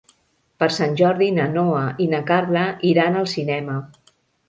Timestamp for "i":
2.07-2.09